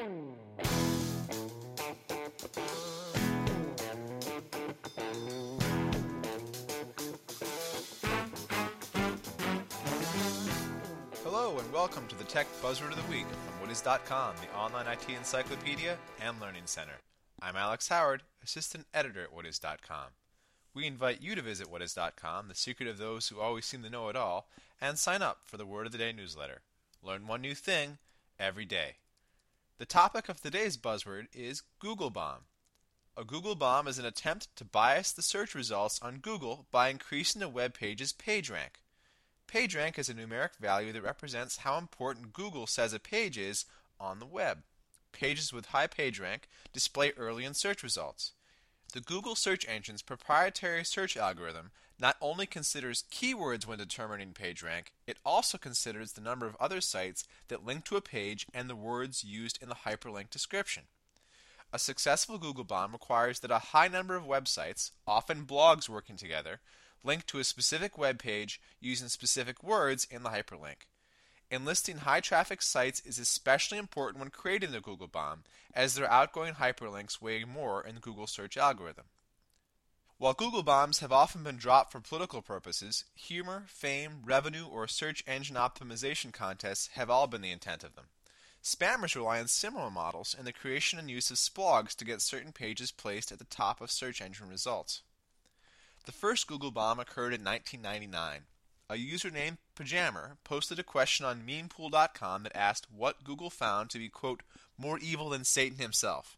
[0.00, 0.08] Hello
[11.58, 15.98] and welcome to the Tech Buzzword of the Week from Whatis.com, the online IT encyclopedia
[16.22, 16.94] and learning center.
[17.42, 20.12] I'm Alex Howard, assistant editor at Whatis.com.
[20.72, 24.08] We invite you to visit Whatis.com, the secret of those who always seem to know
[24.08, 24.48] it all,
[24.80, 26.62] and sign up for the Word of the Day newsletter.
[27.02, 27.98] Learn one new thing
[28.38, 28.94] every day.
[29.80, 32.40] The topic of today's buzzword is Google Bomb.
[33.16, 37.42] A Google bomb is an attempt to bias the search results on Google by increasing
[37.42, 38.76] a web page's PageRank.
[39.48, 43.64] PageRank is a numeric value that represents how important Google says a page is
[43.98, 44.64] on the web.
[45.12, 46.40] Pages with high PageRank
[46.74, 48.32] display early in search results.
[48.92, 55.18] The Google search engine's proprietary search algorithm not only considers keywords when determining PageRank, it
[55.24, 59.22] also considers the number of other sites that link to a page and the words
[59.22, 60.84] used in the hyperlink description.
[61.72, 66.60] A successful Google bomb requires that a high number of websites, often blogs working together,
[67.04, 70.86] link to a specific web page using specific words in the hyperlink.
[71.50, 76.54] Enlisting high traffic sites is especially important when creating the Google bomb, as their outgoing
[76.54, 79.06] hyperlinks weigh more in the Google search algorithm.
[80.20, 85.24] While Google bombs have often been dropped for political purposes, humor, fame, revenue, or search
[85.26, 88.04] engine optimization contests have all been the intent of them.
[88.62, 92.52] Spammers rely on similar models in the creation and use of splogs to get certain
[92.52, 95.00] pages placed at the top of search engine results.
[96.04, 98.42] The first Google bomb occurred in 1999
[98.90, 103.98] a user named Pajammer posted a question on memepool.com that asked what Google found to
[103.98, 104.42] be, quote,
[104.76, 106.36] more evil than Satan himself.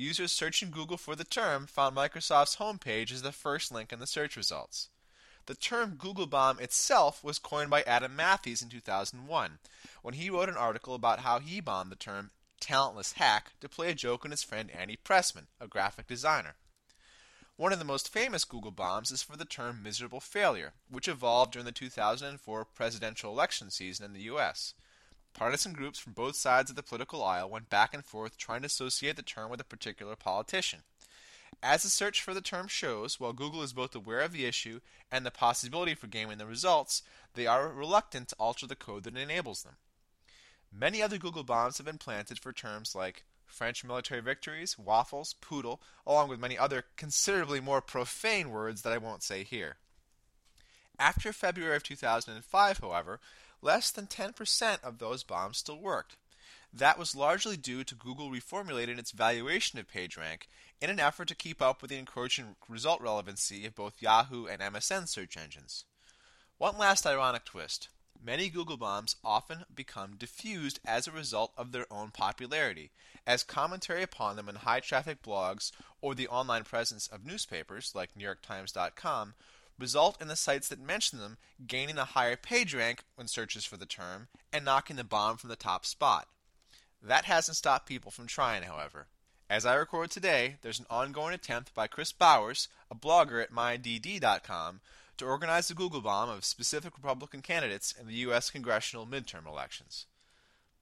[0.00, 4.06] Users searching Google for the term found Microsoft's homepage as the first link in the
[4.06, 4.88] search results.
[5.44, 9.58] The term Google bomb itself was coined by Adam Matthews in 2001
[10.00, 13.90] when he wrote an article about how he bombed the term talentless hack to play
[13.90, 16.54] a joke on his friend Andy Pressman, a graphic designer.
[17.56, 21.52] One of the most famous Google bombs is for the term miserable failure, which evolved
[21.52, 24.72] during the 2004 presidential election season in the U.S.
[25.32, 28.66] Partisan groups from both sides of the political aisle went back and forth trying to
[28.66, 30.80] associate the term with a particular politician.
[31.62, 34.80] As the search for the term shows, while Google is both aware of the issue
[35.10, 37.02] and the possibility for gaming the results,
[37.34, 39.76] they are reluctant to alter the code that enables them.
[40.72, 45.82] Many other Google bombs have been planted for terms like French military victories, waffles, poodle,
[46.06, 49.76] along with many other considerably more profane words that I won't say here.
[50.98, 53.20] After February of 2005, however,
[53.62, 56.16] less than 10% of those bombs still worked.
[56.72, 60.42] That was largely due to Google reformulating its valuation of PageRank
[60.80, 64.62] in an effort to keep up with the encroaching result relevancy of both Yahoo and
[64.62, 65.84] MSN search engines.
[66.58, 67.88] One last ironic twist.
[68.22, 72.90] Many Google bombs often become diffused as a result of their own popularity,
[73.26, 75.72] as commentary upon them in high traffic blogs
[76.02, 79.34] or the online presence of newspapers like NewYorkTimes.com
[79.80, 83.76] result in the sites that mention them gaining a higher page rank when searches for
[83.76, 86.28] the term and knocking the bomb from the top spot.
[87.02, 89.06] That hasn't stopped people from trying, however.
[89.48, 94.80] As I record today, there's an ongoing attempt by Chris Bowers, a blogger at mydd.com,
[95.16, 98.48] to organize a Google bomb of specific Republican candidates in the U.S.
[98.48, 100.06] congressional midterm elections.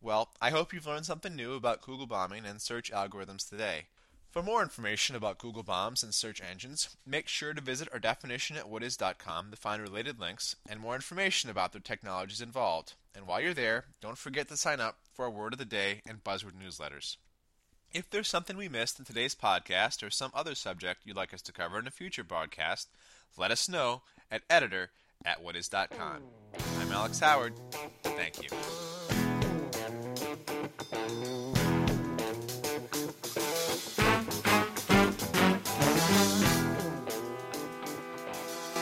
[0.00, 3.86] Well, I hope you've learned something new about Google bombing and search algorithms today.
[4.34, 8.56] For more information about Google bombs and search engines, make sure to visit our definition
[8.56, 12.94] at whatis.com to find related links and more information about the technologies involved.
[13.14, 16.00] And while you're there, don't forget to sign up for our Word of the Day
[16.04, 17.16] and Buzzword newsletters.
[17.92, 21.42] If there's something we missed in today's podcast or some other subject you'd like us
[21.42, 22.88] to cover in a future broadcast,
[23.38, 24.02] let us know
[24.32, 24.90] at editor
[25.24, 26.22] at whatis.com.
[26.80, 27.52] I'm Alex Howard.
[28.02, 28.48] Thank you.